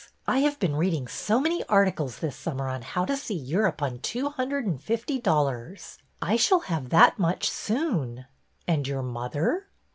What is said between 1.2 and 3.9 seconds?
many articles this summer on how to see Europe